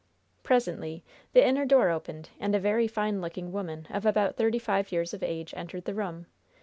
Presently 0.41 1.03
the 1.33 1.45
inner 1.47 1.63
door 1.63 1.89
opened 1.91 2.29
and 2.39 2.55
a 2.55 2.59
very 2.59 2.87
fine 2.87 3.21
looking 3.21 3.51
woman 3.51 3.85
of 3.91 4.03
about 4.03 4.35
thirty 4.35 4.57
five 4.57 4.91
years 4.91 5.13
of 5.13 5.21
age 5.21 5.53
entered 5.55 5.85
the 5.85 5.93
room. 5.93 6.25